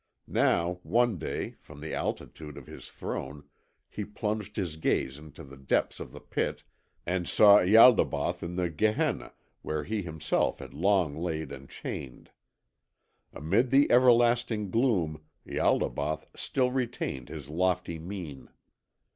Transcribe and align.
Now, 0.25 0.79
one 0.81 1.19
day, 1.19 1.51
from 1.59 1.79
the 1.79 1.93
altitude 1.93 2.57
of 2.57 2.65
his 2.65 2.89
throne, 2.89 3.47
he 3.87 4.03
plunged 4.03 4.55
his 4.55 4.77
gaze 4.77 5.19
into 5.19 5.43
the 5.43 5.57
depths 5.57 5.99
of 5.99 6.11
the 6.11 6.19
pit 6.19 6.63
and 7.05 7.27
saw 7.27 7.59
Ialdabaoth 7.59 8.41
in 8.41 8.55
the 8.55 8.71
Gehenna 8.71 9.33
where 9.61 9.83
he 9.83 10.01
himself 10.01 10.57
had 10.57 10.73
long 10.73 11.15
lain 11.15 11.51
enchained. 11.51 12.31
Amid 13.31 13.69
the 13.69 13.91
everlasting 13.91 14.71
gloom 14.71 15.21
Ialdabaoth 15.45 16.25
still 16.35 16.71
retained 16.71 17.29
his 17.29 17.47
lofty 17.47 17.99
mien. 17.99 18.49